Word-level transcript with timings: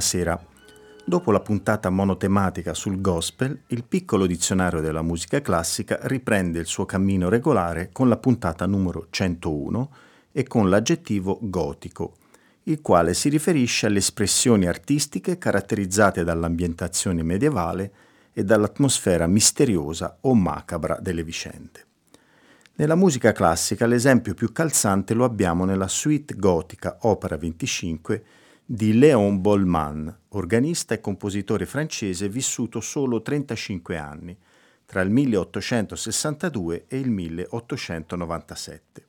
Buonasera. 0.00 0.46
Dopo 1.04 1.30
la 1.30 1.40
puntata 1.40 1.90
monotematica 1.90 2.72
sul 2.72 3.02
gospel, 3.02 3.64
il 3.66 3.84
piccolo 3.84 4.24
dizionario 4.24 4.80
della 4.80 5.02
musica 5.02 5.42
classica 5.42 5.98
riprende 6.04 6.58
il 6.58 6.64
suo 6.64 6.86
cammino 6.86 7.28
regolare 7.28 7.90
con 7.92 8.08
la 8.08 8.16
puntata 8.16 8.64
numero 8.64 9.08
101 9.10 9.90
e 10.32 10.44
con 10.44 10.70
l'aggettivo 10.70 11.38
gotico, 11.42 12.14
il 12.62 12.80
quale 12.80 13.12
si 13.12 13.28
riferisce 13.28 13.88
alle 13.88 13.98
espressioni 13.98 14.66
artistiche 14.66 15.36
caratterizzate 15.36 16.24
dall'ambientazione 16.24 17.22
medievale 17.22 17.92
e 18.32 18.42
dall'atmosfera 18.42 19.26
misteriosa 19.26 20.16
o 20.22 20.32
macabra 20.32 20.98
delle 20.98 21.22
vicende. 21.22 21.84
Nella 22.76 22.94
musica 22.94 23.32
classica 23.32 23.84
l'esempio 23.84 24.32
più 24.32 24.50
calzante 24.50 25.12
lo 25.12 25.24
abbiamo 25.24 25.66
nella 25.66 25.88
suite 25.88 26.36
gotica 26.38 26.96
opera 27.02 27.36
25 27.36 28.24
di 28.72 28.96
Léon 28.96 29.40
Bolman, 29.40 30.16
organista 30.28 30.94
e 30.94 31.00
compositore 31.00 31.66
francese 31.66 32.28
vissuto 32.28 32.80
solo 32.80 33.20
35 33.20 33.96
anni, 33.96 34.38
tra 34.86 35.00
il 35.00 35.10
1862 35.10 36.84
e 36.86 36.98
il 37.00 37.10
1897. 37.10 39.06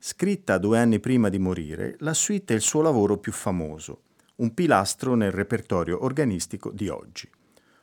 Scritta 0.00 0.58
due 0.58 0.80
anni 0.80 0.98
prima 0.98 1.28
di 1.28 1.38
morire, 1.38 1.94
la 2.00 2.12
suite 2.12 2.54
è 2.54 2.56
il 2.56 2.62
suo 2.62 2.82
lavoro 2.82 3.18
più 3.18 3.30
famoso, 3.30 4.00
un 4.38 4.52
pilastro 4.52 5.14
nel 5.14 5.30
repertorio 5.30 6.02
organistico 6.02 6.72
di 6.72 6.88
oggi. 6.88 7.30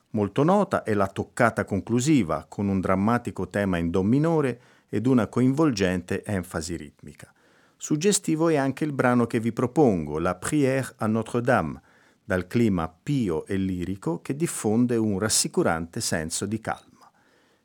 Molto 0.09 0.43
nota 0.43 0.83
è 0.83 0.93
la 0.93 1.07
toccata 1.07 1.63
conclusiva, 1.63 2.45
con 2.49 2.67
un 2.67 2.81
drammatico 2.81 3.47
tema 3.47 3.77
in 3.77 3.89
Do 3.89 4.03
minore 4.03 4.59
ed 4.89 5.07
una 5.07 5.27
coinvolgente 5.27 6.25
enfasi 6.25 6.75
ritmica. 6.75 7.33
Suggestivo 7.77 8.49
è 8.49 8.55
anche 8.55 8.83
il 8.83 8.93
brano 8.93 9.27
che 9.27 9.39
vi 9.39 9.51
propongo, 9.51 10.17
La 10.19 10.35
Prière 10.35 10.93
à 10.97 11.07
Notre-Dame, 11.07 11.81
dal 12.23 12.47
clima 12.47 12.87
pio 12.87 13.45
e 13.45 13.55
lirico 13.57 14.21
che 14.21 14.35
diffonde 14.35 14.95
un 14.95 15.19
rassicurante 15.19 16.01
senso 16.01 16.45
di 16.45 16.59
calma. 16.59 17.11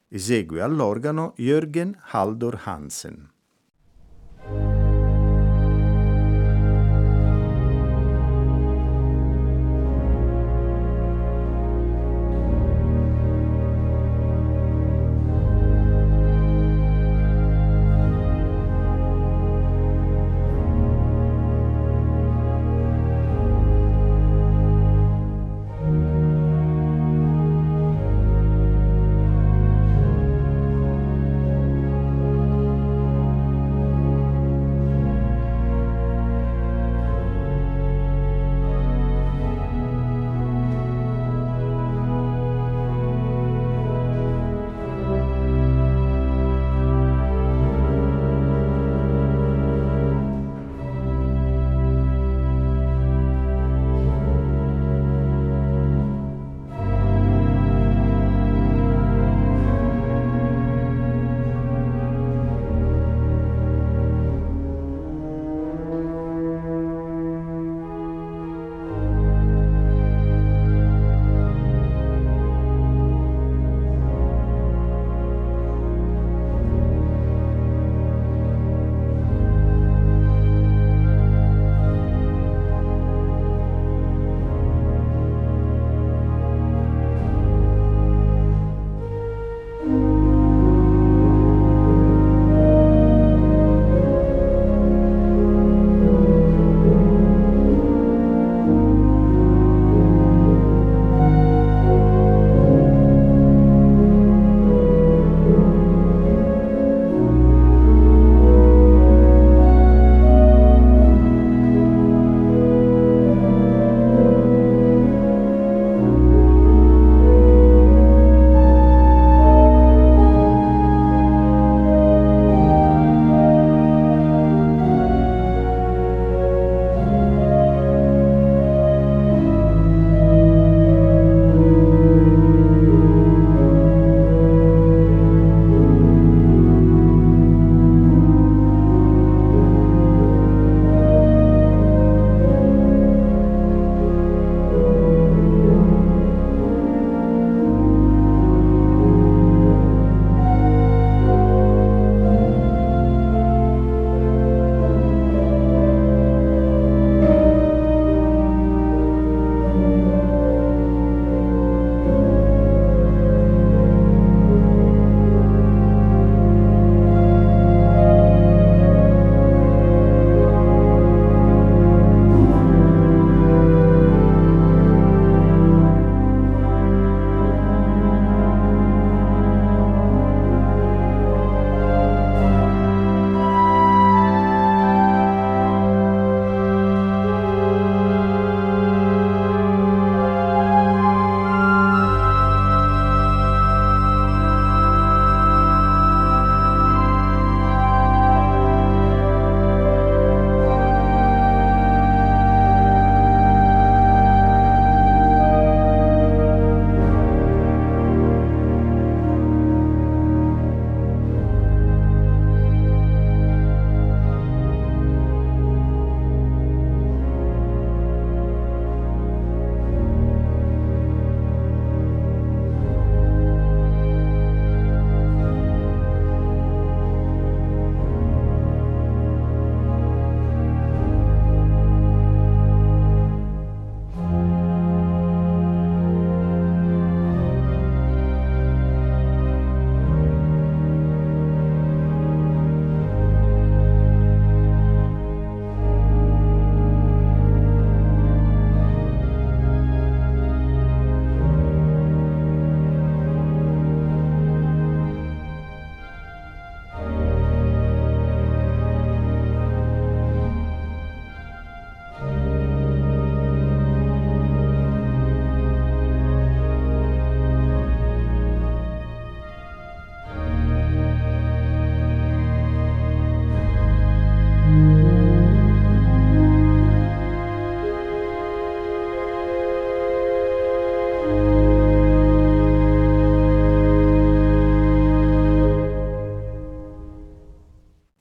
Esegue 0.08 0.60
all'organo 0.60 1.34
Jürgen 1.36 1.96
Haldor 2.10 2.60
Hansen. 2.64 3.30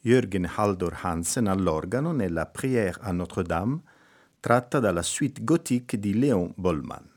Jürgen 0.09 0.49
Haldor 0.55 0.97
Hansen 1.03 1.45
all'organo 1.45 2.11
nella 2.11 2.47
Prière 2.47 2.97
à 3.01 3.11
Notre-Dame, 3.11 3.79
tratta 4.39 4.79
dalla 4.79 5.03
suite 5.03 5.43
gothique 5.43 5.99
di 5.99 6.17
Léon 6.17 6.51
Bollman. 6.55 7.07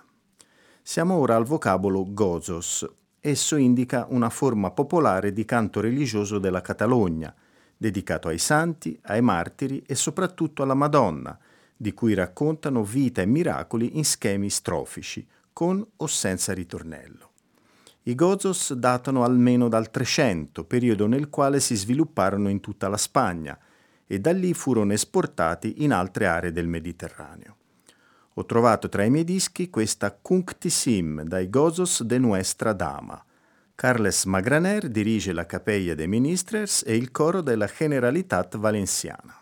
Siamo 0.82 1.14
ora 1.14 1.36
al 1.36 1.46
vocabolo 1.46 2.04
gozos. 2.12 2.86
Esso 3.18 3.56
indica 3.56 4.04
una 4.10 4.28
forma 4.28 4.72
popolare 4.72 5.32
di 5.32 5.46
canto 5.46 5.80
religioso 5.80 6.38
della 6.38 6.60
Catalogna, 6.60 7.34
dedicato 7.74 8.28
ai 8.28 8.36
santi, 8.36 8.98
ai 9.04 9.22
martiri 9.22 9.82
e 9.86 9.94
soprattutto 9.94 10.62
alla 10.62 10.74
Madonna, 10.74 11.38
di 11.74 11.94
cui 11.94 12.12
raccontano 12.12 12.84
vita 12.84 13.22
e 13.22 13.26
miracoli 13.26 13.96
in 13.96 14.04
schemi 14.04 14.50
strofici, 14.50 15.26
con 15.50 15.82
o 15.96 16.06
senza 16.06 16.52
ritornello. 16.52 17.31
I 18.04 18.16
gozos 18.16 18.72
datano 18.72 19.22
almeno 19.22 19.68
dal 19.68 19.88
300, 19.88 20.64
periodo 20.64 21.06
nel 21.06 21.28
quale 21.28 21.60
si 21.60 21.76
svilupparono 21.76 22.48
in 22.48 22.58
tutta 22.58 22.88
la 22.88 22.96
Spagna 22.96 23.56
e 24.08 24.18
da 24.18 24.32
lì 24.32 24.54
furono 24.54 24.92
esportati 24.92 25.84
in 25.84 25.92
altre 25.92 26.26
aree 26.26 26.50
del 26.50 26.66
Mediterraneo. 26.66 27.56
Ho 28.34 28.44
trovato 28.44 28.88
tra 28.88 29.04
i 29.04 29.10
miei 29.10 29.22
dischi 29.22 29.70
questa 29.70 30.10
Cunctissim 30.10 31.22
dai 31.22 31.48
Gozos 31.48 32.02
de 32.02 32.18
Nuestra 32.18 32.72
Dama. 32.72 33.24
Carles 33.76 34.24
Magraner 34.24 34.88
dirige 34.88 35.32
la 35.32 35.46
Capella 35.46 35.94
dei 35.94 36.08
Ministres 36.08 36.82
e 36.84 36.96
il 36.96 37.12
coro 37.12 37.40
della 37.40 37.70
Generalitat 37.72 38.56
Valenciana. 38.56 39.41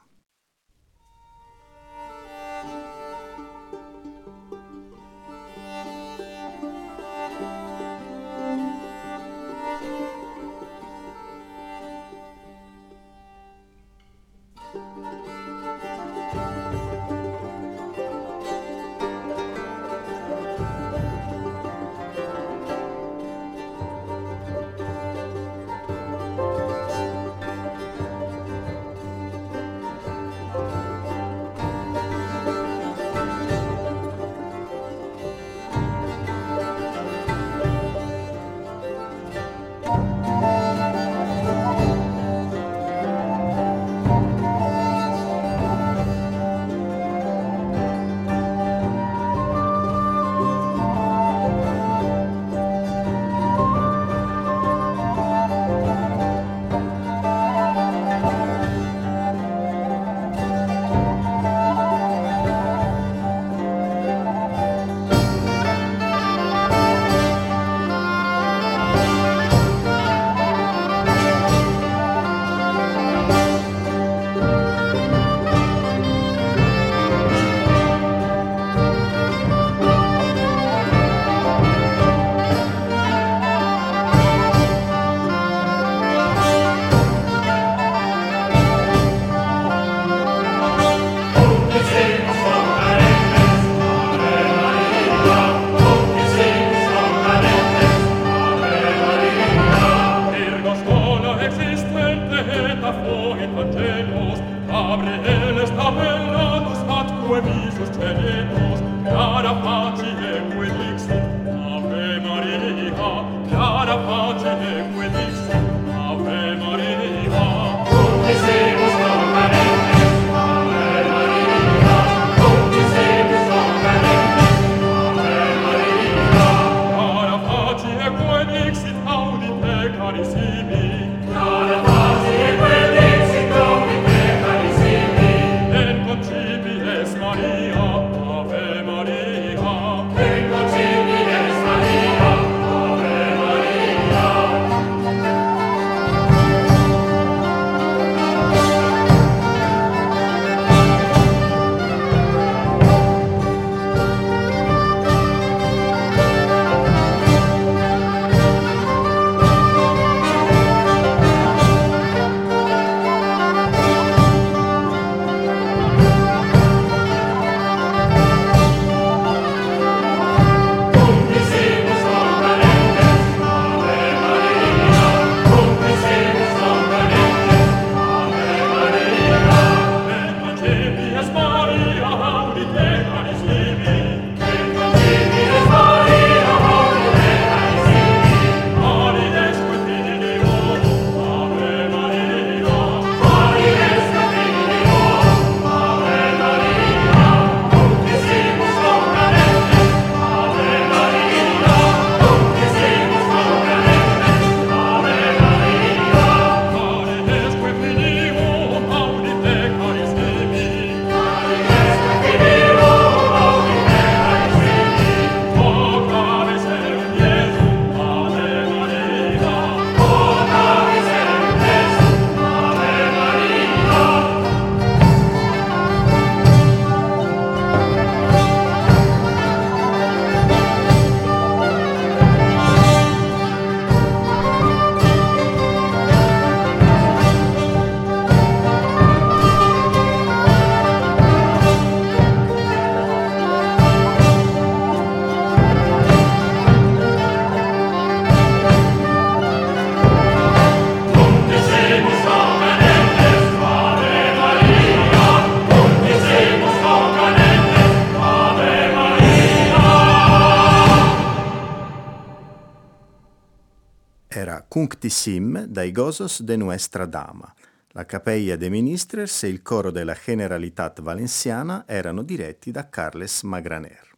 Cunctissim 264.80 265.66
dai 265.66 265.92
Gozos 265.92 266.40
de 266.40 266.56
Nuestra 266.56 267.04
Dama. 267.04 267.54
La 267.88 268.06
Capella 268.06 268.56
de 268.56 268.70
Ministres 268.70 269.42
e 269.42 269.48
il 269.48 269.60
coro 269.60 269.90
della 269.90 270.16
Generalitat 270.18 271.02
Valenciana 271.02 271.84
erano 271.86 272.22
diretti 272.22 272.70
da 272.70 272.88
Carles 272.88 273.42
Magraner. 273.42 274.16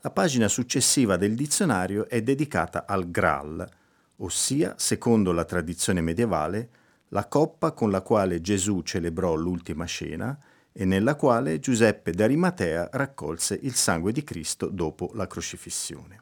La 0.00 0.10
pagina 0.10 0.48
successiva 0.48 1.18
del 1.18 1.34
dizionario 1.34 2.08
è 2.08 2.22
dedicata 2.22 2.86
al 2.86 3.10
Graal, 3.10 3.68
ossia, 4.16 4.72
secondo 4.78 5.32
la 5.32 5.44
tradizione 5.44 6.00
medievale, 6.00 6.70
la 7.08 7.26
coppa 7.26 7.72
con 7.72 7.90
la 7.90 8.00
quale 8.00 8.40
Gesù 8.40 8.80
celebrò 8.80 9.34
l'ultima 9.34 9.84
cena 9.84 10.34
e 10.72 10.86
nella 10.86 11.14
quale 11.14 11.58
Giuseppe 11.58 12.12
d'Arimatea 12.12 12.88
raccolse 12.92 13.58
il 13.60 13.74
sangue 13.74 14.12
di 14.12 14.24
Cristo 14.24 14.68
dopo 14.68 15.10
la 15.12 15.26
crocifissione. 15.26 16.21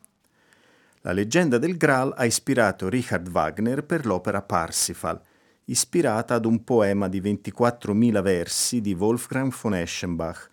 La 1.03 1.13
leggenda 1.13 1.57
del 1.57 1.79
Graal 1.79 2.13
ha 2.15 2.27
ispirato 2.27 2.91
Richard 2.91 3.27
Wagner 3.29 3.85
per 3.85 4.05
l'opera 4.05 4.43
Parsifal, 4.43 5.19
ispirata 5.65 6.35
ad 6.35 6.45
un 6.45 6.63
poema 6.63 7.09
di 7.09 7.23
24.000 7.23 8.21
versi 8.21 8.83
di 8.83 8.93
Wolfgang 8.93 9.51
von 9.51 9.77
Eschenbach. 9.77 10.51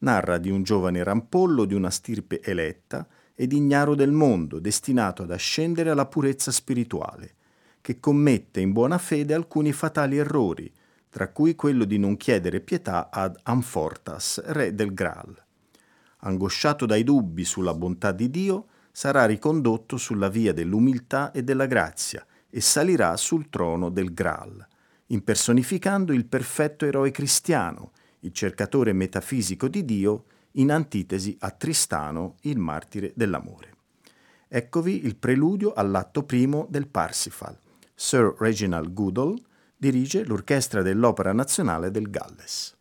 Narra 0.00 0.36
di 0.36 0.50
un 0.50 0.62
giovane 0.62 1.02
rampollo 1.02 1.64
di 1.64 1.72
una 1.72 1.88
stirpe 1.88 2.42
eletta 2.42 3.08
ed 3.34 3.54
ignaro 3.54 3.94
del 3.94 4.12
mondo, 4.12 4.58
destinato 4.58 5.22
ad 5.22 5.30
ascendere 5.30 5.88
alla 5.88 6.04
purezza 6.04 6.50
spirituale, 6.50 7.34
che 7.80 7.98
commette 7.98 8.60
in 8.60 8.72
buona 8.72 8.98
fede 8.98 9.32
alcuni 9.32 9.72
fatali 9.72 10.18
errori, 10.18 10.70
tra 11.08 11.28
cui 11.28 11.54
quello 11.54 11.86
di 11.86 11.96
non 11.96 12.18
chiedere 12.18 12.60
pietà 12.60 13.08
ad 13.10 13.34
Amfortas, 13.44 14.42
re 14.44 14.74
del 14.74 14.92
Graal. 14.92 15.42
Angosciato 16.18 16.84
dai 16.84 17.02
dubbi 17.02 17.44
sulla 17.44 17.72
bontà 17.72 18.12
di 18.12 18.28
Dio, 18.28 18.66
sarà 18.96 19.26
ricondotto 19.26 19.98
sulla 19.98 20.30
via 20.30 20.54
dell'umiltà 20.54 21.30
e 21.30 21.42
della 21.44 21.66
grazia 21.66 22.24
e 22.48 22.62
salirà 22.62 23.14
sul 23.18 23.50
trono 23.50 23.90
del 23.90 24.14
Graal, 24.14 24.66
impersonificando 25.08 26.14
il 26.14 26.24
perfetto 26.24 26.86
eroe 26.86 27.10
cristiano, 27.10 27.92
il 28.20 28.32
cercatore 28.32 28.94
metafisico 28.94 29.68
di 29.68 29.84
Dio, 29.84 30.24
in 30.52 30.72
antitesi 30.72 31.36
a 31.40 31.50
Tristano, 31.50 32.36
il 32.44 32.56
martire 32.56 33.12
dell'amore. 33.14 33.74
Eccovi 34.48 35.04
il 35.04 35.16
preludio 35.16 35.74
all'atto 35.74 36.22
primo 36.22 36.66
del 36.70 36.88
Parsifal. 36.88 37.58
Sir 37.94 38.34
Reginald 38.38 38.94
Goodall 38.94 39.38
dirige 39.76 40.24
l'orchestra 40.24 40.80
dell'Opera 40.80 41.34
Nazionale 41.34 41.90
del 41.90 42.08
Galles. 42.08 42.75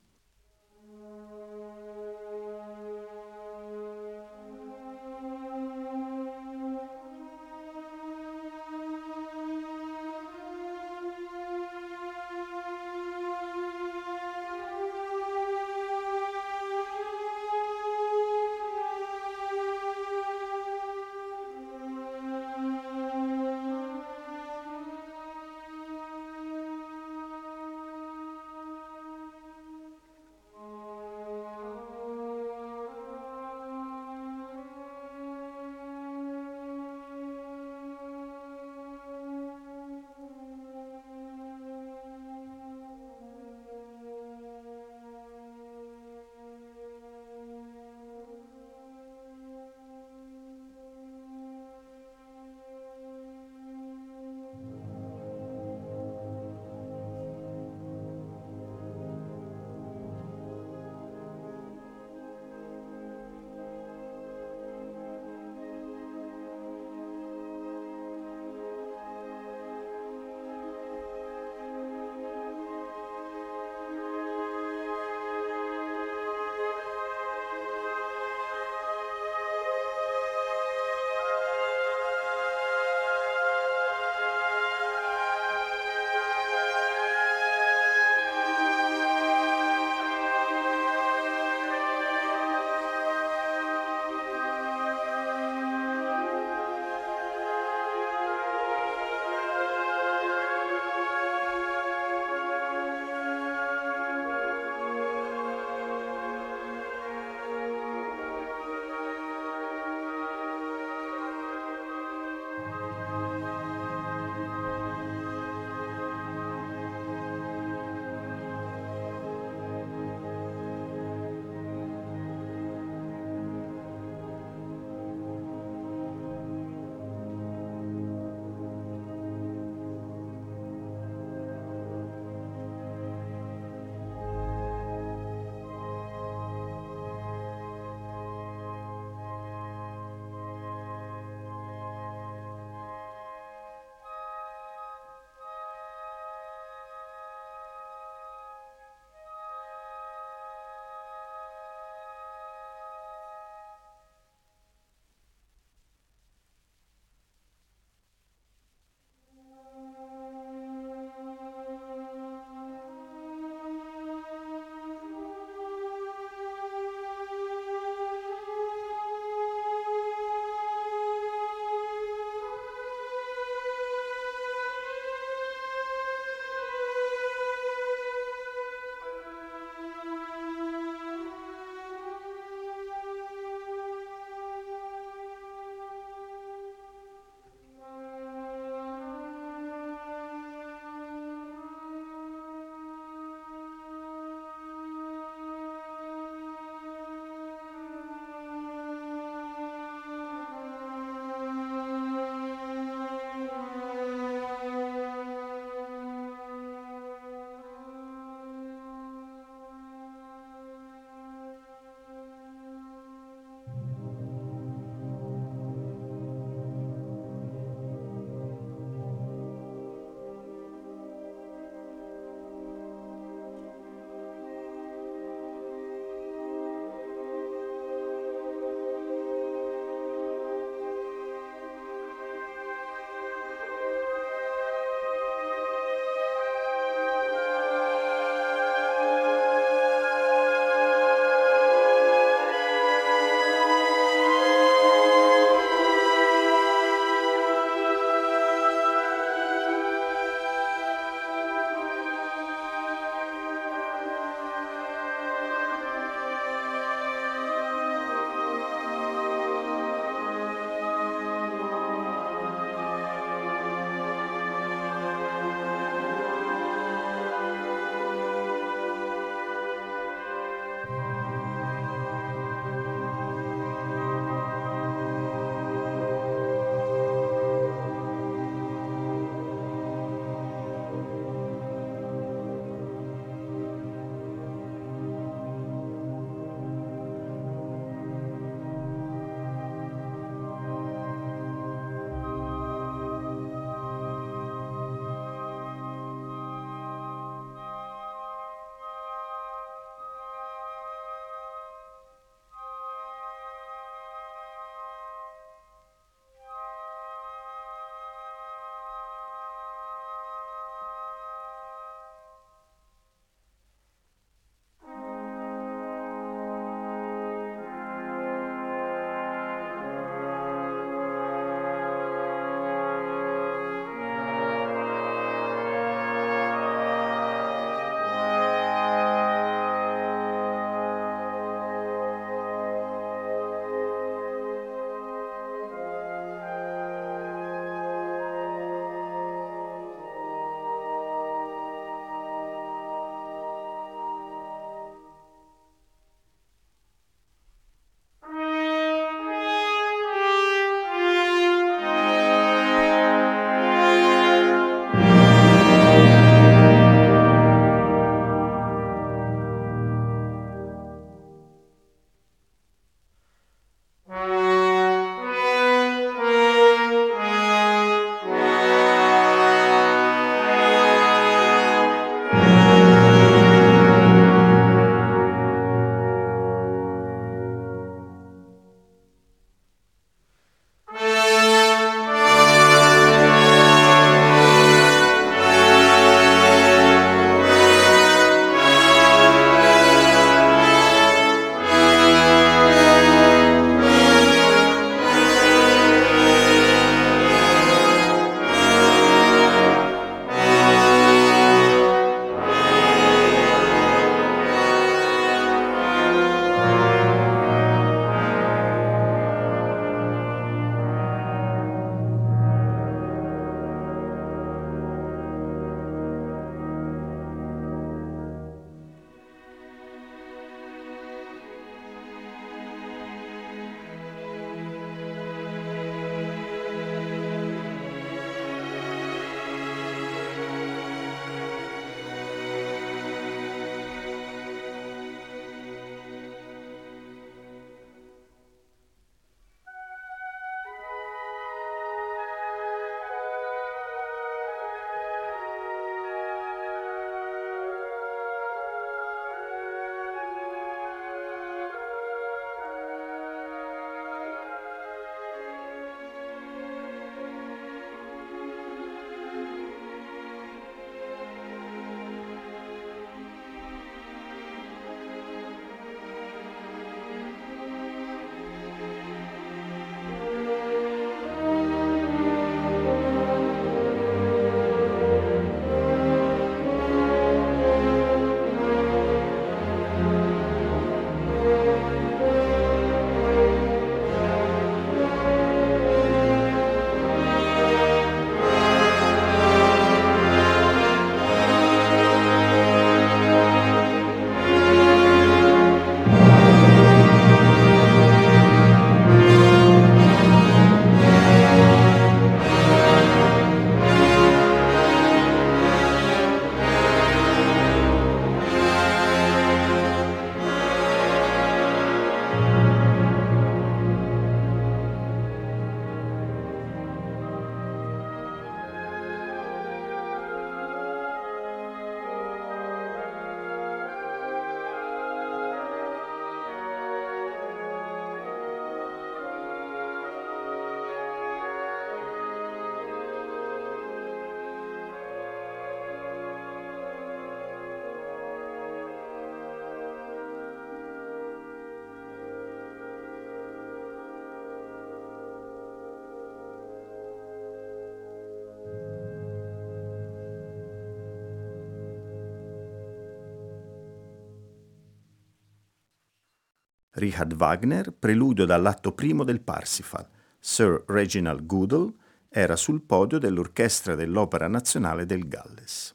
Richard 557.06 557.36
Wagner, 557.36 557.94
preludio 557.94 558.46
dall'atto 558.46 558.94
primo 558.94 559.24
del 559.24 559.40
Parsifal. 559.40 560.08
Sir 560.40 560.86
Reginald 560.88 561.46
Goodall 561.46 561.94
era 562.28 562.56
sul 562.56 562.82
podio 562.82 563.20
dell'orchestra 563.20 563.94
dell'Opera 563.94 564.48
Nazionale 564.48 565.06
del 565.06 565.28
Galles. 565.28 565.94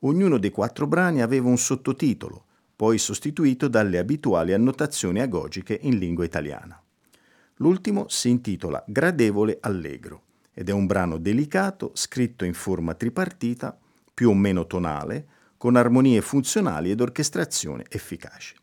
Ognuno 0.00 0.38
dei 0.38 0.50
quattro 0.50 0.88
brani 0.88 1.22
aveva 1.22 1.48
un 1.48 1.56
sottotitolo, 1.56 2.46
poi 2.74 2.98
sostituito 2.98 3.68
dalle 3.68 3.98
abituali 3.98 4.52
annotazioni 4.52 5.20
agogiche 5.20 5.78
in 5.82 5.98
lingua 5.98 6.24
italiana. 6.24 6.82
L'ultimo 7.56 8.08
si 8.08 8.28
intitola 8.28 8.82
Gradevole 8.86 9.58
Allegro 9.60 10.22
ed 10.52 10.68
è 10.68 10.72
un 10.72 10.86
brano 10.86 11.18
delicato 11.18 11.92
scritto 11.94 12.44
in 12.44 12.54
forma 12.54 12.94
tripartita, 12.94 13.78
più 14.12 14.30
o 14.30 14.34
meno 14.34 14.66
tonale, 14.66 15.26
con 15.60 15.76
armonie 15.76 16.22
funzionali 16.22 16.90
ed 16.90 17.02
orchestrazione 17.02 17.84
efficace. 17.90 18.54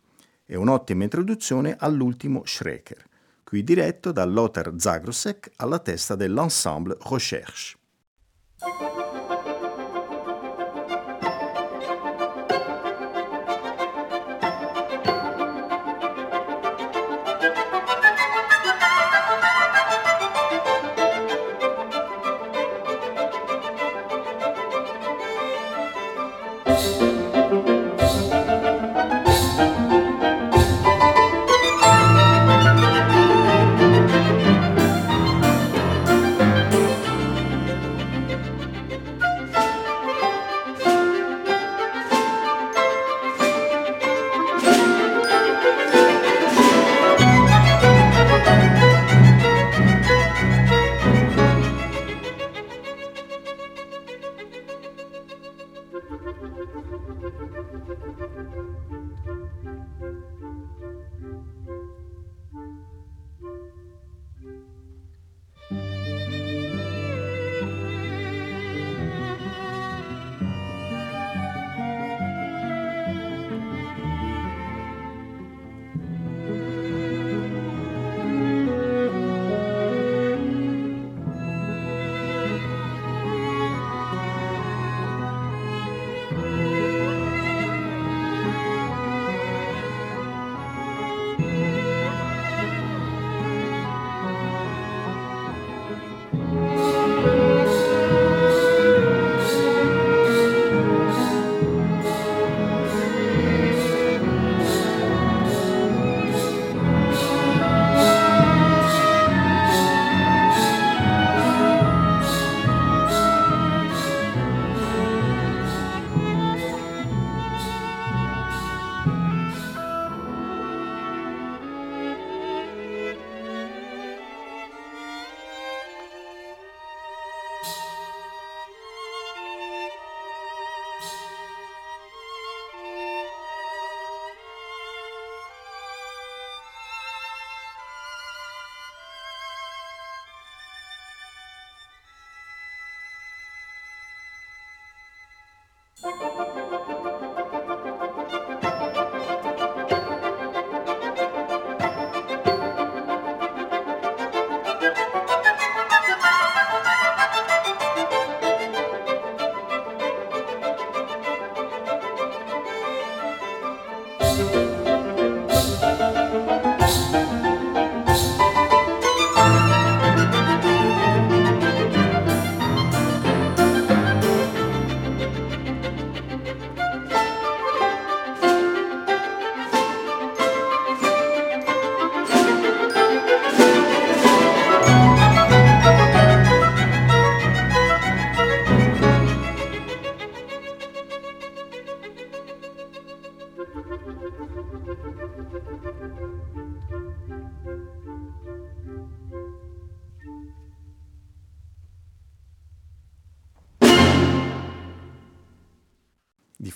È 0.43 0.55
un'ottima 0.55 1.03
introduzione 1.03 1.75
all'ultimo 1.77 2.41
Schreker, 2.43 3.05
qui 3.43 3.63
diretto 3.63 4.11
da 4.11 4.25
Lothar 4.25 4.73
Zagrosek 4.75 5.51
alla 5.57 5.77
testa 5.77 6.15
dell'ensemble 6.15 6.97
Recherche. 7.01 7.77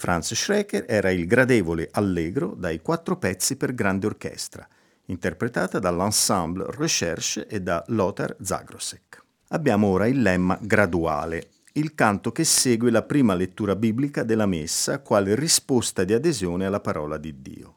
Franz 0.02 0.34
Schreker 0.34 0.86
era 0.88 1.12
il 1.12 1.28
gradevole 1.28 1.88
Allegro 1.92 2.56
dai 2.58 2.82
quattro 2.82 3.18
pezzi 3.18 3.56
per 3.56 3.76
grande 3.76 4.08
orchestra, 4.08 4.68
interpretata 5.06 5.78
dall'ensemble 5.78 6.66
Recherche 6.70 7.46
e 7.46 7.62
da 7.62 7.84
Lothar 7.90 8.36
Zagrosek. 8.42 9.24
Abbiamo 9.50 9.90
ora 9.90 10.08
il 10.08 10.20
lemma 10.24 10.58
graduale, 10.60 11.50
il 11.74 11.94
canto 11.94 12.32
che 12.32 12.44
segue 12.46 12.90
la 12.90 13.04
prima 13.04 13.36
lettura 13.36 13.76
biblica 13.76 14.24
della 14.24 14.48
messa 14.48 15.02
quale 15.02 15.36
risposta 15.36 16.04
di 16.04 16.14
adesione 16.14 16.66
alla 16.66 16.80
parola 16.80 17.18
di 17.18 17.40
Dio. 17.40 17.76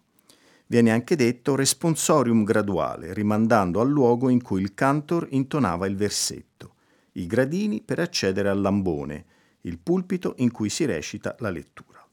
Viene 0.65 0.93
anche 0.93 1.17
detto 1.17 1.55
responsorium 1.55 2.43
graduale, 2.43 3.13
rimandando 3.13 3.83
al 3.83 3.91
luogo 3.91 4.31
in 4.31 4.41
cui 4.41 4.63
il 4.63 4.73
cantor 4.73 5.27
intonava 5.33 5.87
il 5.87 5.97
versetto, 5.97 6.77
i 7.13 7.27
gradini 7.27 7.83
per 7.83 7.99
accedere 7.99 8.49
al 8.49 8.63
lambone, 8.63 9.27
il 9.61 9.79
pulpito 9.79 10.33
in 10.39 10.51
cui 10.51 10.71
si 10.71 10.87
recita 10.87 11.37
la 11.41 11.51
lettura. 11.51 12.04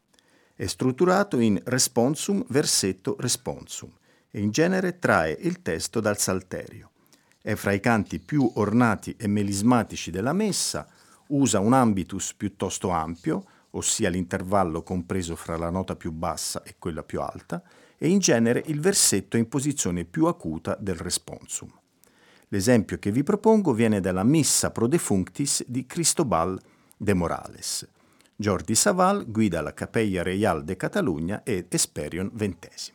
È 0.61 0.67
strutturato 0.67 1.39
in 1.39 1.59
responsum, 1.63 2.45
versetto, 2.49 3.15
responsum 3.17 3.89
e 4.29 4.41
in 4.41 4.51
genere 4.51 4.99
trae 4.99 5.35
il 5.39 5.63
testo 5.63 5.99
dal 5.99 6.19
salterio. 6.19 6.91
È 7.41 7.55
fra 7.55 7.71
i 7.71 7.79
canti 7.79 8.19
più 8.19 8.47
ornati 8.53 9.15
e 9.17 9.25
melismatici 9.25 10.11
della 10.11 10.33
messa, 10.33 10.87
usa 11.29 11.59
un 11.59 11.73
ambitus 11.73 12.35
piuttosto 12.35 12.91
ampio, 12.91 13.43
ossia 13.71 14.11
l'intervallo 14.11 14.83
compreso 14.83 15.35
fra 15.35 15.57
la 15.57 15.71
nota 15.71 15.95
più 15.95 16.11
bassa 16.11 16.61
e 16.61 16.75
quella 16.77 17.01
più 17.01 17.21
alta, 17.21 17.63
e 17.97 18.09
in 18.09 18.19
genere 18.19 18.61
il 18.67 18.79
versetto 18.79 19.37
in 19.37 19.49
posizione 19.49 20.05
più 20.05 20.27
acuta 20.27 20.77
del 20.79 20.97
responsum. 20.97 21.71
L'esempio 22.49 22.99
che 22.99 23.11
vi 23.11 23.23
propongo 23.23 23.73
viene 23.73 23.99
dalla 23.99 24.23
Missa 24.23 24.69
pro 24.69 24.85
defunctis 24.85 25.65
di 25.65 25.87
Cristobal 25.87 26.61
de 26.97 27.13
Morales. 27.15 27.87
Jordi 28.41 28.73
Saval 28.73 29.25
guida 29.27 29.61
la 29.61 29.73
Capella 29.73 30.23
Real 30.23 30.65
de 30.65 30.75
Catalunya 30.75 31.43
ed 31.45 31.67
Esperion 31.69 32.31
XX. 32.35 32.91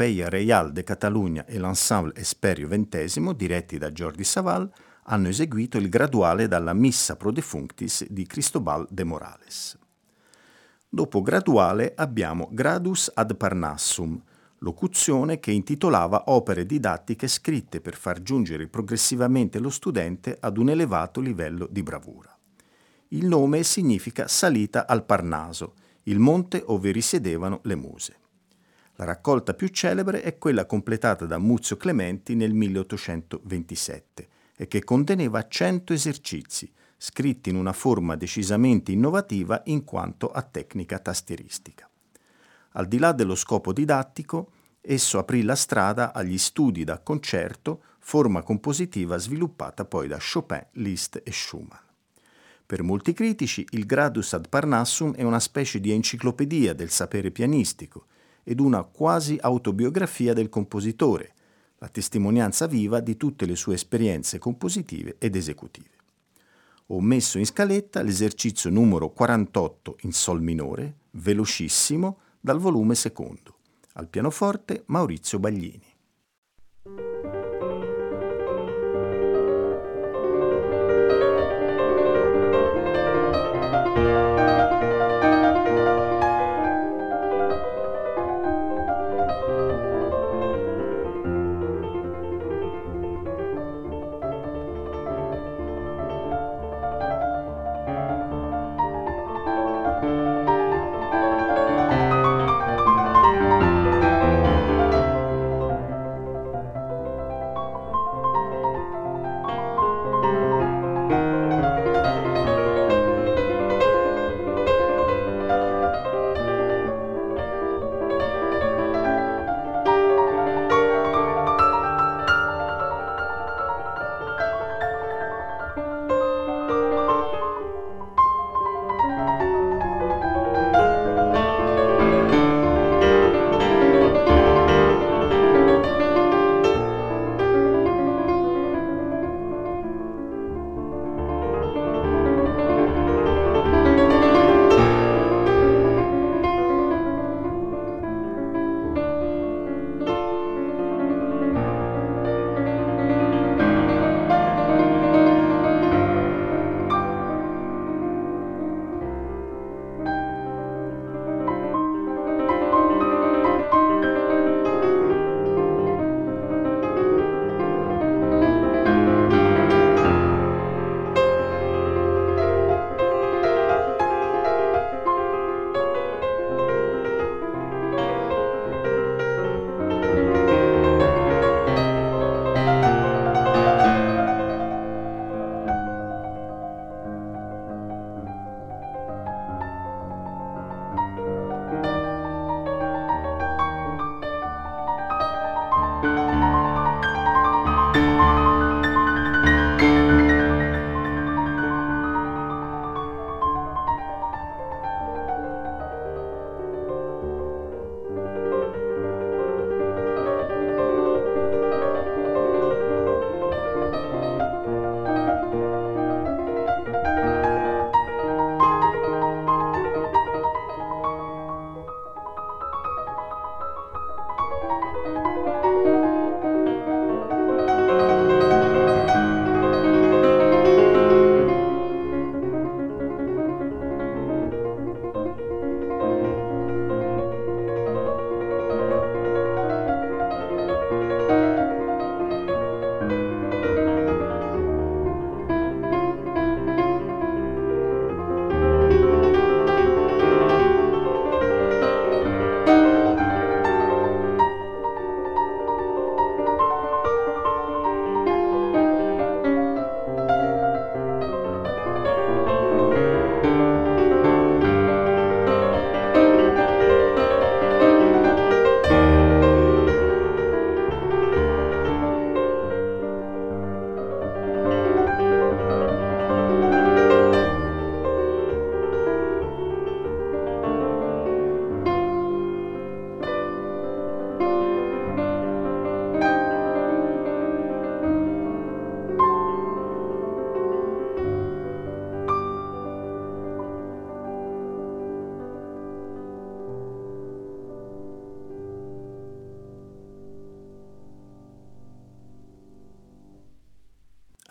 La 0.00 0.06
Capella 0.06 0.28
Reial 0.30 0.72
de 0.72 0.82
Catalunya 0.82 1.44
e 1.44 1.58
l'Ensemble 1.58 2.14
Esperio 2.14 2.68
XX, 2.68 3.34
diretti 3.34 3.76
da 3.76 3.92
Jordi 3.92 4.24
Saval, 4.24 4.70
hanno 5.04 5.28
eseguito 5.28 5.76
il 5.76 5.90
graduale 5.90 6.48
dalla 6.48 6.72
Missa 6.72 7.16
Pro 7.16 7.30
Defunctis 7.30 8.06
di 8.08 8.24
Cristobal 8.24 8.86
de 8.88 9.04
Morales. 9.04 9.78
Dopo 10.88 11.20
graduale 11.20 11.92
abbiamo 11.94 12.48
Gradus 12.50 13.10
ad 13.12 13.36
Parnassum, 13.36 14.18
locuzione 14.60 15.38
che 15.38 15.50
intitolava 15.50 16.24
opere 16.28 16.64
didattiche 16.64 17.28
scritte 17.28 17.82
per 17.82 17.94
far 17.94 18.22
giungere 18.22 18.68
progressivamente 18.68 19.58
lo 19.58 19.70
studente 19.70 20.34
ad 20.40 20.56
un 20.56 20.70
elevato 20.70 21.20
livello 21.20 21.68
di 21.70 21.82
bravura. 21.82 22.34
Il 23.08 23.26
nome 23.26 23.62
significa 23.64 24.28
salita 24.28 24.86
al 24.86 25.04
Parnaso, 25.04 25.74
il 26.04 26.18
monte 26.18 26.62
ove 26.64 26.90
risiedevano 26.90 27.60
le 27.64 27.74
muse. 27.74 28.14
La 29.00 29.06
raccolta 29.06 29.54
più 29.54 29.68
celebre 29.68 30.20
è 30.20 30.36
quella 30.36 30.66
completata 30.66 31.24
da 31.24 31.38
Muzio 31.38 31.78
Clementi 31.78 32.34
nel 32.34 32.52
1827 32.52 34.28
e 34.54 34.68
che 34.68 34.84
conteneva 34.84 35.48
100 35.48 35.94
esercizi, 35.94 36.70
scritti 36.98 37.48
in 37.48 37.56
una 37.56 37.72
forma 37.72 38.14
decisamente 38.14 38.92
innovativa 38.92 39.62
in 39.64 39.84
quanto 39.84 40.30
a 40.30 40.42
tecnica 40.42 40.98
tastieristica. 40.98 41.88
Al 42.72 42.86
di 42.88 42.98
là 42.98 43.12
dello 43.12 43.36
scopo 43.36 43.72
didattico, 43.72 44.50
esso 44.82 45.18
aprì 45.18 45.44
la 45.44 45.56
strada 45.56 46.12
agli 46.12 46.36
studi 46.36 46.84
da 46.84 46.98
concerto, 46.98 47.82
forma 48.00 48.42
compositiva 48.42 49.16
sviluppata 49.16 49.86
poi 49.86 50.08
da 50.08 50.18
Chopin, 50.20 50.66
Liszt 50.72 51.22
e 51.24 51.32
Schumann. 51.32 51.88
Per 52.66 52.82
molti 52.82 53.14
critici 53.14 53.66
il 53.70 53.86
Gradus 53.86 54.34
ad 54.34 54.50
Parnassum 54.50 55.14
è 55.14 55.22
una 55.22 55.40
specie 55.40 55.80
di 55.80 55.90
enciclopedia 55.90 56.74
del 56.74 56.90
sapere 56.90 57.30
pianistico 57.30 58.04
ed 58.50 58.58
una 58.58 58.82
quasi 58.82 59.38
autobiografia 59.40 60.32
del 60.32 60.48
compositore, 60.48 61.34
la 61.78 61.86
testimonianza 61.86 62.66
viva 62.66 62.98
di 62.98 63.16
tutte 63.16 63.46
le 63.46 63.54
sue 63.54 63.74
esperienze 63.74 64.40
compositive 64.40 65.14
ed 65.20 65.36
esecutive. 65.36 65.90
Ho 66.86 67.00
messo 67.00 67.38
in 67.38 67.46
scaletta 67.46 68.02
l'esercizio 68.02 68.68
numero 68.68 69.10
48 69.10 69.98
in 70.00 70.12
Sol 70.12 70.42
minore, 70.42 70.94
velocissimo, 71.12 72.18
dal 72.40 72.58
volume 72.58 72.96
secondo. 72.96 73.58
Al 73.92 74.08
pianoforte 74.08 74.82
Maurizio 74.86 75.38
Baglini. 75.38 75.89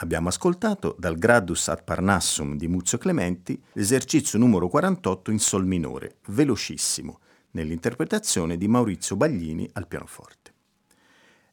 Abbiamo 0.02 0.30
ascoltato 0.30 0.96
dal 0.98 1.18
Gradus 1.18 1.68
ad 1.68 1.84
Parnassum 1.84 2.56
di 2.56 2.70
Muzio 2.70 2.98
Clementi 2.98 3.62
l'esercizio 3.74 4.40
numero 4.40 4.70
48 4.70 5.30
in 5.30 5.40
Sol 5.40 5.66
minore, 5.66 6.20
velocissimo, 6.28 7.20
nell'interpretazione 7.52 8.56
di 8.56 8.70
Maurizio 8.70 9.18
Baglini 9.18 9.70
al 9.74 9.88
pianoforte. 9.88 10.54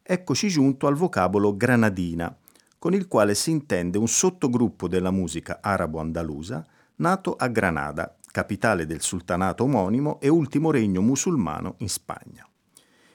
Eccoci 0.01 0.47
giunto 0.47 0.86
al 0.86 0.94
vocabolo 0.94 1.57
granadina, 1.57 2.36
con 2.78 2.94
il 2.94 3.09
quale 3.09 3.34
si 3.34 3.51
intende 3.51 3.99
un 3.99 4.07
sottogruppo 4.07 4.86
della 4.86 5.11
musica 5.11 5.59
arabo-andalusa 5.61 6.64
nato 6.97 7.34
a 7.34 7.49
Granada, 7.49 8.16
capitale 8.30 8.86
del 8.86 9.01
sultanato 9.01 9.64
omonimo 9.64 10.20
e 10.20 10.28
ultimo 10.28 10.70
regno 10.70 11.01
musulmano 11.01 11.74
in 11.78 11.88
Spagna. 11.88 12.49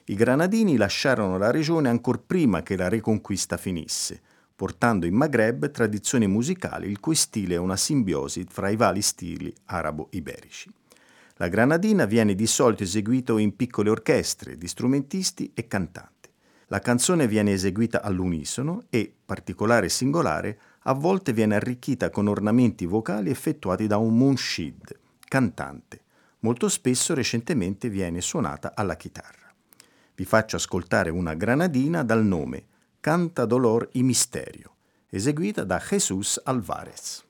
I 0.06 0.14
granadini 0.14 0.76
lasciarono 0.76 1.38
la 1.38 1.52
regione 1.52 1.88
ancor 1.88 2.26
prima 2.26 2.64
che 2.64 2.76
la 2.76 2.90
reconquista 2.90 3.56
finisse, 3.56 4.24
portando 4.62 5.07
in 5.07 5.16
Maghreb 5.16 5.72
tradizioni 5.72 6.28
musicali 6.28 6.88
il 6.88 6.99
cui 6.99 7.16
stile 7.16 7.55
è 7.55 7.57
una 7.57 7.76
simbiosi 7.76 8.45
fra 8.47 8.70
i 8.70 8.76
vari 8.76 9.01
stili 9.01 9.51
arabo-iberici. 9.66 10.72
La 11.38 11.47
granadina 11.47 12.05
viene 12.05 12.36
di 12.36 12.45
solito 12.45 12.84
eseguita 12.84 13.39
in 13.39 13.55
piccole 13.55 13.89
orchestre 13.89 14.59
di 14.59 14.68
strumentisti 14.68 15.49
e 15.55 15.66
cantanti. 15.66 16.30
La 16.68 16.78
canzone 16.78 17.28
viene 17.28 17.53
eseguita 17.53 18.03
all'unisono 18.03 18.84
e, 18.91 19.12
particolare 19.26 19.88
e 19.88 19.89
singolare, 19.89 20.59
a 20.82 20.93
volte 20.93 21.34
viene 21.34 21.55
arricchita 21.55 22.12
con 22.12 22.28
ornamenti 22.28 22.86
vocali 22.86 23.32
effettuati 23.32 23.88
da 23.88 23.97
un 23.97 24.16
munshid, 24.16 24.95
cantante. 25.28 26.01
Molto 26.41 26.70
spesso 26.70 27.16
recentemente 27.16 27.89
viene 27.89 28.22
suonata 28.22 28.74
alla 28.76 28.95
chitarra. 28.95 29.51
Vi 30.14 30.24
faccio 30.24 30.57
ascoltare 30.57 31.09
una 31.09 31.34
granadina 31.34 32.03
dal 32.03 32.24
nome 32.24 32.66
Canta 33.02 33.47
Dolor 33.47 33.89
y 33.93 34.04
Misterio, 34.04 34.76
eseguita 35.10 35.66
da 35.66 35.80
Jesús 35.80 36.39
Alvarez. 36.45 37.26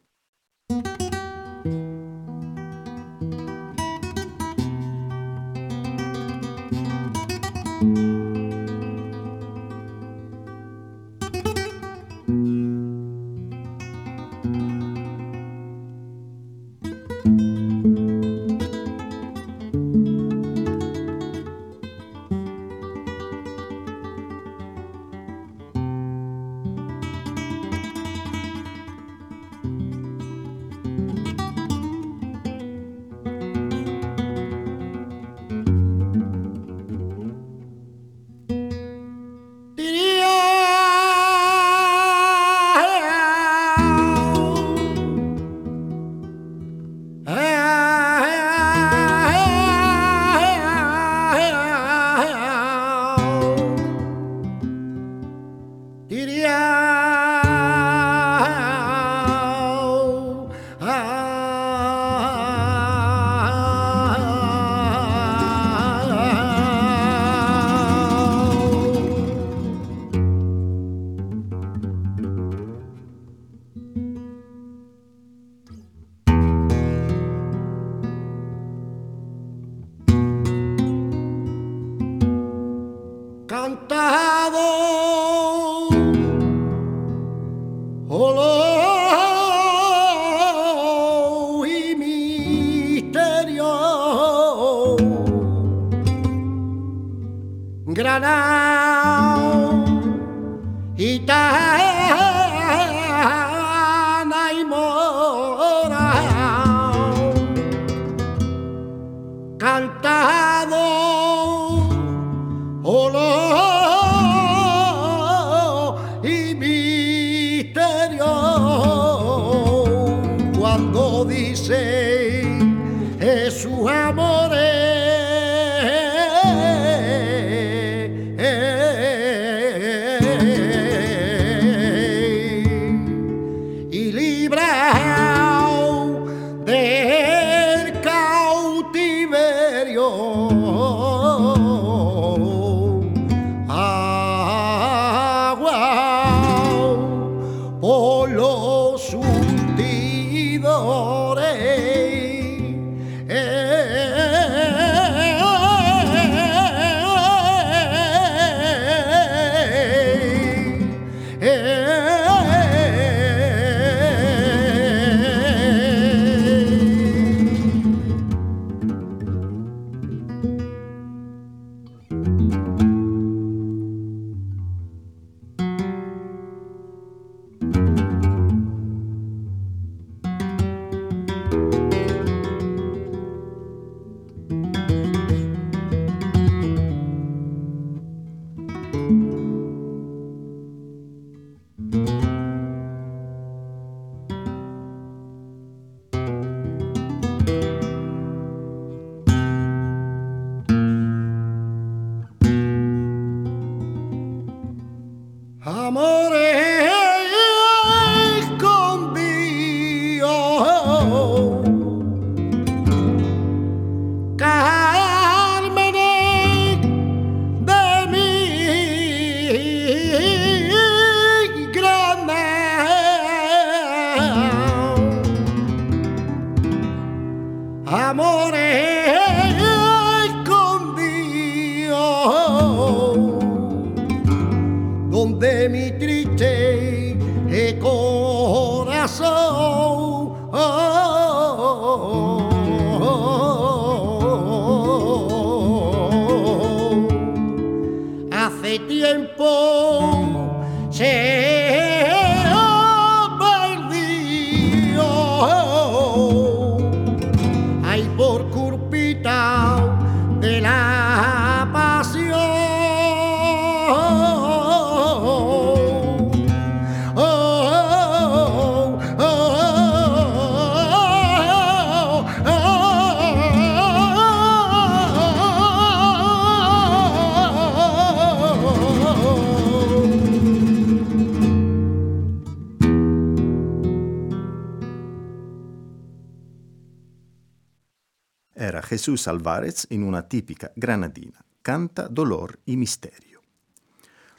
Jesús 288.92 289.26
Alvarez 289.28 289.86
in 289.92 290.02
una 290.02 290.22
tipica 290.22 290.70
granadina. 290.76 291.42
Canta 291.62 292.10
dolor 292.10 292.60
y 292.66 292.76
misterio. 292.76 293.40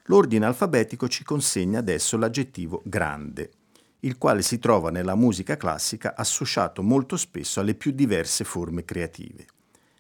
L'ordine 0.05 0.45
alfabetico 0.45 1.09
ci 1.09 1.25
consegna 1.25 1.79
adesso 1.79 2.19
l'aggettivo 2.19 2.83
grande, 2.85 3.51
il 4.01 4.19
quale 4.19 4.43
si 4.43 4.59
trova 4.59 4.91
nella 4.91 5.15
musica 5.15 5.57
classica 5.57 6.15
associato 6.15 6.83
molto 6.83 7.17
spesso 7.17 7.61
alle 7.61 7.75
più 7.75 7.93
diverse 7.93 8.45
forme 8.45 8.85
creative. 8.85 9.47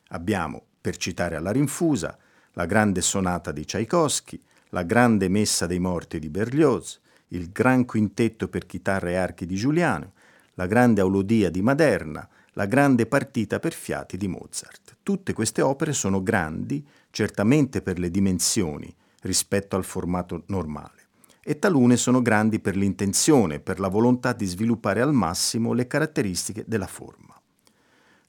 Abbiamo, 0.08 0.62
per 0.82 0.98
citare 0.98 1.36
alla 1.36 1.50
rinfusa, 1.50 2.18
la 2.52 2.66
grande 2.66 3.00
sonata 3.00 3.52
di 3.52 3.64
Tchaikovsky, 3.64 4.38
la 4.68 4.82
grande 4.82 5.30
messa 5.30 5.64
dei 5.64 5.78
morti 5.78 6.18
di 6.18 6.28
Berlioz, 6.28 7.00
il 7.28 7.50
gran 7.52 7.86
quintetto 7.86 8.48
per 8.48 8.66
chitarra 8.66 9.08
e 9.08 9.14
archi 9.14 9.46
di 9.46 9.54
Giuliano, 9.54 10.12
la 10.56 10.66
grande 10.66 11.00
aulodia 11.00 11.48
di 11.48 11.62
Maderna, 11.62 12.28
la 12.54 12.66
grande 12.66 13.06
partita 13.06 13.58
per 13.58 13.72
fiati 13.72 14.16
di 14.16 14.28
Mozart. 14.28 14.96
Tutte 15.02 15.32
queste 15.32 15.62
opere 15.62 15.92
sono 15.94 16.22
grandi, 16.22 16.86
certamente 17.10 17.80
per 17.80 17.98
le 17.98 18.10
dimensioni 18.10 18.94
rispetto 19.22 19.76
al 19.76 19.84
formato 19.84 20.42
normale, 20.46 21.06
e 21.42 21.58
talune 21.58 21.96
sono 21.96 22.20
grandi 22.20 22.60
per 22.60 22.76
l'intenzione, 22.76 23.60
per 23.60 23.80
la 23.80 23.88
volontà 23.88 24.32
di 24.32 24.44
sviluppare 24.44 25.00
al 25.00 25.14
massimo 25.14 25.72
le 25.72 25.86
caratteristiche 25.86 26.64
della 26.66 26.86
forma. 26.86 27.40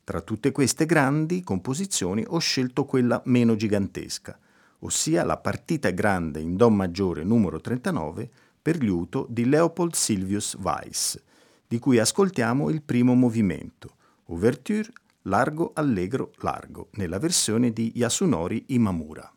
Tra 0.05 0.21
tutte 0.21 0.51
queste 0.51 0.85
grandi 0.85 1.43
composizioni 1.43 2.23
ho 2.27 2.39
scelto 2.39 2.85
quella 2.85 3.21
meno 3.25 3.55
gigantesca, 3.55 4.37
ossia 4.79 5.23
la 5.23 5.37
partita 5.37 5.89
grande 5.89 6.39
in 6.39 6.55
Do 6.55 6.69
maggiore 6.69 7.23
numero 7.23 7.59
39 7.59 8.29
per 8.61 8.77
liuto 8.77 9.27
di 9.29 9.45
Leopold 9.45 9.93
Silvius 9.93 10.55
Weiss, 10.55 11.19
di 11.67 11.79
cui 11.79 11.99
ascoltiamo 11.99 12.69
il 12.69 12.81
primo 12.81 13.13
movimento, 13.15 13.95
Ouverture 14.25 14.89
Largo 15.23 15.71
Allegro 15.73 16.31
Largo, 16.39 16.89
nella 16.93 17.19
versione 17.19 17.71
di 17.71 17.91
Yasunori 17.95 18.65
Imamura. 18.67 19.27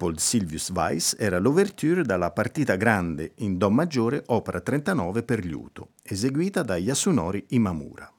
Leopold 0.00 0.18
Silvius 0.18 0.70
Weiss 0.70 1.14
era 1.18 1.38
l'ouverture 1.38 2.02
dalla 2.02 2.30
partita 2.30 2.76
grande 2.76 3.32
in 3.36 3.58
Do 3.58 3.68
maggiore 3.68 4.22
opera 4.28 4.58
39 4.58 5.22
per 5.24 5.44
liuto, 5.44 5.90
eseguita 6.02 6.62
da 6.62 6.76
Yasunori 6.76 7.44
Imamura. 7.48 8.10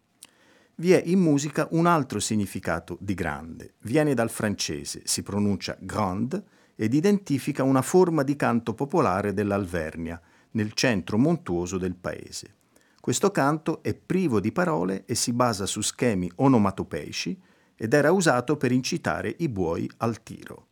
Vi 0.76 0.92
è 0.92 1.02
in 1.04 1.20
musica 1.20 1.68
un 1.72 1.88
altro 1.88 2.20
significato 2.20 3.00
di 3.02 3.16
grande, 3.16 3.74
viene 3.80 4.14
dal 4.14 4.30
francese, 4.30 5.02
si 5.06 5.24
pronuncia 5.24 5.76
grande 5.80 6.44
ed 6.76 6.94
identifica 6.94 7.64
una 7.64 7.82
forma 7.82 8.22
di 8.22 8.36
canto 8.36 8.76
popolare 8.76 9.34
dell'Alvernia, 9.34 10.22
nel 10.52 10.74
centro 10.74 11.18
montuoso 11.18 11.80
del 11.80 11.96
paese. 11.96 12.58
Questo 13.00 13.32
canto 13.32 13.82
è 13.82 13.96
privo 13.96 14.40
di 14.40 14.52
parole 14.52 15.06
e 15.08 15.16
si 15.16 15.34
basa 15.34 15.66
su 15.66 15.82
schemi 15.82 16.32
onomatopeici 16.36 17.42
ed 17.76 17.92
era 17.96 18.12
usato 18.12 18.56
per 18.56 18.72
incitare 18.72 19.34
i 19.40 19.50
buoi 19.50 19.90
al 19.98 20.22
tiro. 20.22 20.68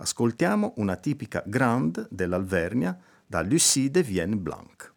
Ascoltiamo 0.00 0.74
una 0.76 0.94
tipica 0.94 1.42
grande 1.44 2.06
dell'Alvernia 2.08 2.96
da 3.26 3.42
Lucie 3.42 3.90
de 3.90 4.04
Vienne 4.04 4.36
Blanc. 4.36 4.94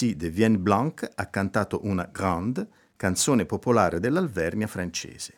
Lucie 0.00 0.16
de 0.16 0.30
Vienne 0.30 0.56
Blanc 0.56 1.06
ha 1.14 1.26
cantato 1.26 1.80
una 1.82 2.08
grande 2.10 2.66
canzone 2.96 3.44
popolare 3.44 4.00
dell'Alvernia 4.00 4.66
francese. 4.66 5.34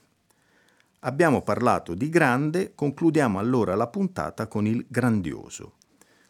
Abbiamo 1.00 1.42
parlato 1.42 1.94
di 1.94 2.08
grande, 2.08 2.72
concludiamo 2.76 3.40
allora 3.40 3.74
la 3.74 3.88
puntata 3.88 4.46
con 4.46 4.64
il 4.64 4.86
grandioso. 4.88 5.78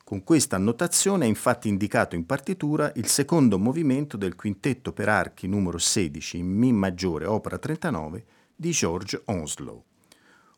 Con 0.02 0.24
questa 0.24 0.56
annotazione 0.56 1.26
è 1.26 1.28
infatti 1.28 1.68
indicato 1.68 2.16
in 2.16 2.24
partitura 2.24 2.90
il 2.94 3.06
secondo 3.06 3.58
movimento 3.58 4.16
del 4.16 4.34
quintetto 4.34 4.94
per 4.94 5.10
archi 5.10 5.46
numero 5.46 5.76
16 5.76 6.38
in 6.38 6.46
Mi 6.46 6.72
maggiore, 6.72 7.26
opera 7.26 7.58
39 7.58 8.24
di 8.56 8.70
George 8.70 9.20
Onslow. 9.26 9.84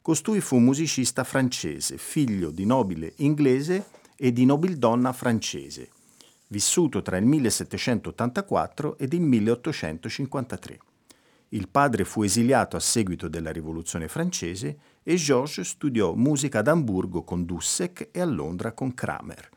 Costui 0.01 0.41
fu 0.41 0.59
musicista 0.59 1.25
francese, 1.25 1.99
figlio 1.99 2.51
di 2.51 2.66
nobile 2.66 3.14
inglese 3.16 3.87
e 4.16 4.33
di 4.33 4.45
nobildonna 4.45 5.12
francese, 5.12 5.89
vissuto 6.49 7.03
tra 7.03 7.17
il 7.17 7.25
1784 7.27 8.99
ed 8.99 9.13
il 9.13 9.21
1853. 9.23 10.79
Il 11.51 11.69
padre 11.69 12.05
fu 12.05 12.23
esiliato 12.23 12.77
a 12.77 12.81
seguito 12.81 13.29
della 13.29 13.53
Rivoluzione 13.53 14.09
francese 14.09 14.77
e 15.03 15.15
Georges 15.15 15.69
studiò 15.69 16.15
musica 16.15 16.59
ad 16.59 16.69
Amburgo 16.69 17.23
con 17.23 17.45
Dussek 17.45 18.09
e 18.11 18.21
a 18.21 18.25
Londra 18.25 18.73
con 18.73 18.93
Kramer. 18.93 19.51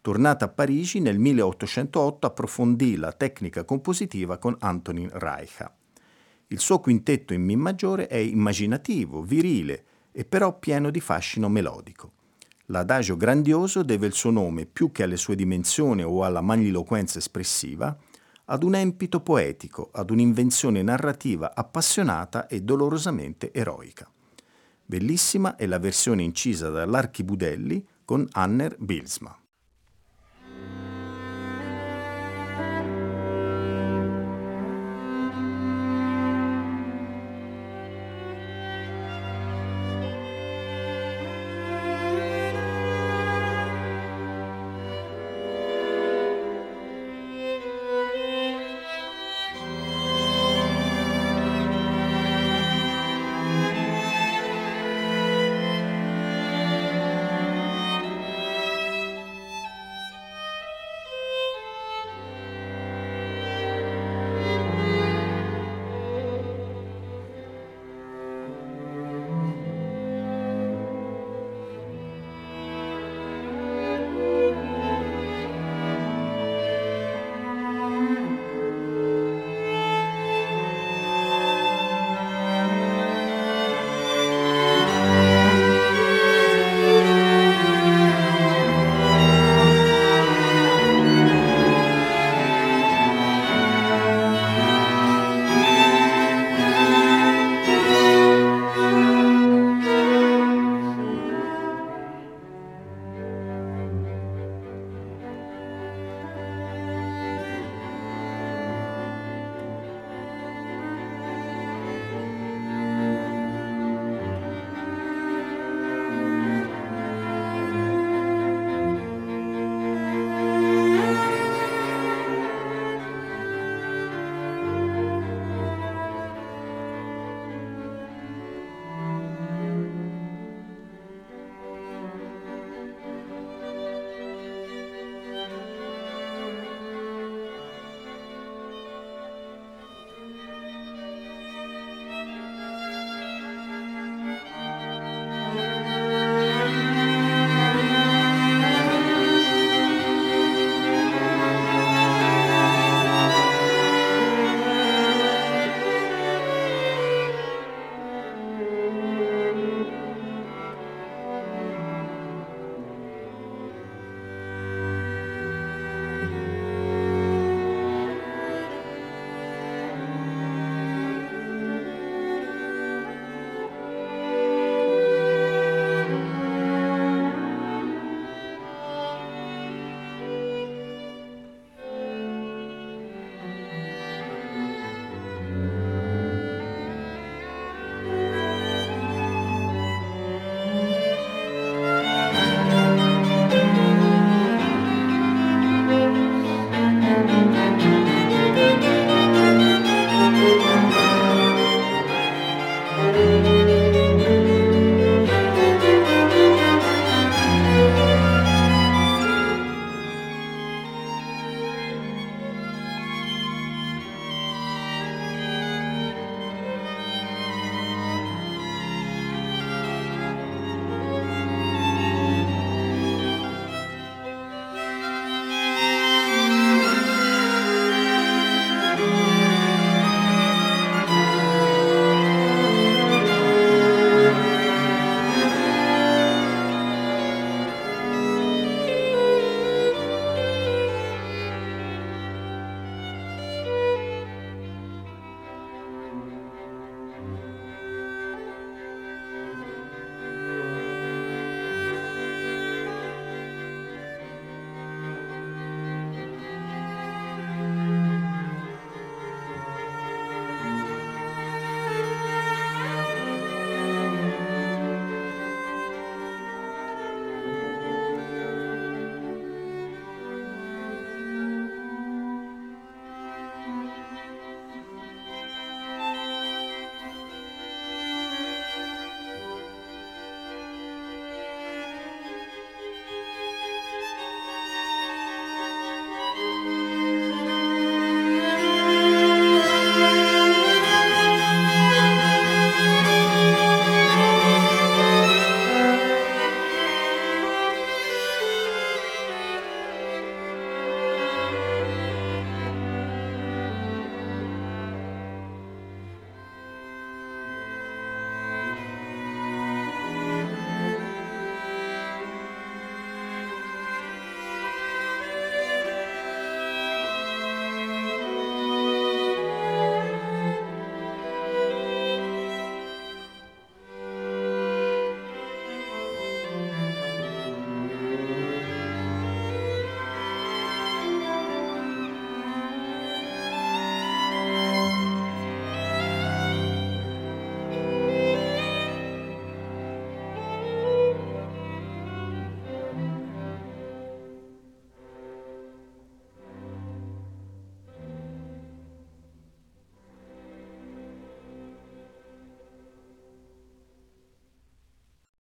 Tornata 0.00 0.46
a 0.46 0.48
Parigi 0.48 1.00
nel 1.00 1.18
1808 1.18 2.26
approfondì 2.26 2.96
la 2.96 3.12
tecnica 3.12 3.64
compositiva 3.64 4.38
con 4.38 4.56
Antonin 4.60 5.10
Reicha. 5.12 5.74
Il 6.48 6.58
suo 6.60 6.78
quintetto 6.80 7.32
in 7.34 7.42
Mi 7.42 7.56
maggiore 7.56 8.06
è 8.06 8.16
immaginativo, 8.16 9.22
virile 9.22 9.84
e 10.12 10.24
però 10.24 10.58
pieno 10.58 10.90
di 10.90 11.00
fascino 11.00 11.48
melodico. 11.48 12.12
L'adagio 12.68 13.16
grandioso 13.16 13.82
deve 13.82 14.06
il 14.06 14.14
suo 14.14 14.30
nome, 14.30 14.64
più 14.64 14.90
che 14.90 15.02
alle 15.02 15.18
sue 15.18 15.34
dimensioni 15.34 16.02
o 16.02 16.24
alla 16.24 16.40
magniloquenza 16.40 17.18
espressiva, 17.18 17.94
ad 18.46 18.62
un 18.62 18.74
empito 18.74 19.20
poetico, 19.20 19.90
ad 19.92 20.10
un'invenzione 20.10 20.82
narrativa 20.82 21.54
appassionata 21.54 22.46
e 22.46 22.62
dolorosamente 22.62 23.52
eroica. 23.52 24.10
Bellissima 24.86 25.56
è 25.56 25.66
la 25.66 25.78
versione 25.78 26.22
incisa 26.22 26.70
dall'Archibudelli 26.70 27.86
con 28.04 28.26
Anner 28.32 28.76
Bilsma. 28.78 29.43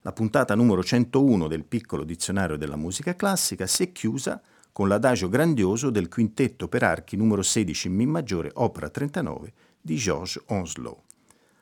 La 0.05 0.11
puntata 0.11 0.53
numero 0.53 0.83
101 0.83 1.47
del 1.47 1.63
piccolo 1.63 2.03
dizionario 2.03 2.57
della 2.57 2.75
musica 2.75 3.15
classica 3.15 3.65
si 3.65 3.83
è 3.83 3.91
chiusa 3.93 4.41
con 4.73 4.89
l'adagio 4.89 5.29
grandioso 5.29 5.89
del 5.91 6.09
quintetto 6.09 6.67
per 6.67 6.83
archi 6.83 7.15
numero 7.15 7.41
16 7.41 7.87
in 7.87 7.93
Mi 7.93 8.05
maggiore, 8.05 8.51
opera 8.55 8.89
39 8.89 9.53
di 9.79 9.95
Georges 9.95 10.43
Onslow. 10.47 11.03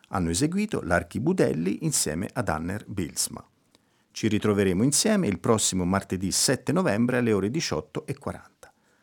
Hanno 0.07 0.31
eseguito 0.31 0.81
l'Archibudelli 0.81 1.85
insieme 1.85 2.29
ad 2.33 2.49
Anner 2.49 2.83
Bilsma. 2.87 3.47
Ci 4.09 4.27
ritroveremo 4.27 4.81
insieme 4.81 5.27
il 5.27 5.37
prossimo 5.37 5.85
martedì 5.85 6.31
7 6.31 6.71
novembre 6.71 7.17
alle 7.17 7.33
ore 7.33 7.49
18.40. 7.49 8.41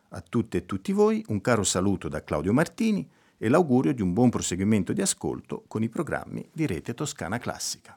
A 0.09 0.21
tutte 0.21 0.57
e 0.57 0.67
tutti 0.67 0.91
voi 0.91 1.25
un 1.29 1.41
caro 1.41 1.63
saluto 1.63 2.09
da 2.09 2.25
Claudio 2.25 2.53
Martini 2.53 3.09
e 3.37 3.49
l'augurio 3.49 3.95
di 3.95 4.03
un 4.03 4.13
buon 4.13 4.31
proseguimento 4.31 4.93
di 4.93 5.01
ascolto 5.01 5.63
con 5.69 5.85
i 5.85 5.89
programmi 5.89 6.49
di 6.53 6.67
Rete 6.67 6.93
Toscana 6.93 7.39
Classica. 7.39 7.97